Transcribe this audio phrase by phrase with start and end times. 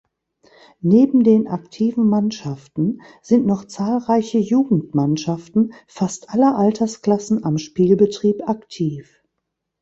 [0.81, 9.21] Neben den aktiven Mannschaften sind noch zahlreiche Jugendmannschaften fast aller Altersklassen am Spielbetrieb aktiv.